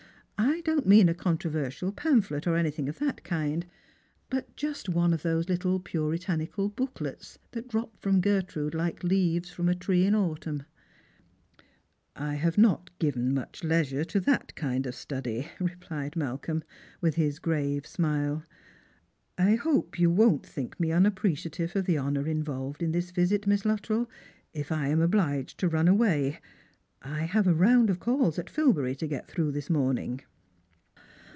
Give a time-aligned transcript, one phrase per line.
[0.43, 3.65] I don't mean a contro versial pamphlet, or anything of that kind;
[4.29, 9.69] but just one of those little puritanical booklets that drop from Gertrude like leaves from
[9.69, 10.63] a tree in autumn?""
[12.15, 16.63] I have not given much leisure to that kind of study," re plied Malcolm,
[17.01, 18.43] with his grave smile.
[19.39, 23.63] "I hope you won't think me unappreciative of the honour involved in this viSit, Miss
[23.65, 24.09] Luttrell,
[24.53, 26.39] if I am obliged to run away.
[27.01, 30.21] I have a round of calls at Filbury to get through this morning."